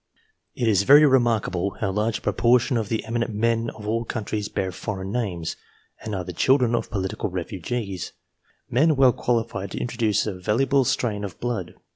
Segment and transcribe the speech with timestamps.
[0.55, 4.03] It is very remarkable how large a proportion of the emi nent men of all
[4.03, 5.55] countries bear foreign names,
[6.03, 8.11] and are the children of political refugees,
[8.67, 11.75] men well qualified to intro duce a valuable strain of blood.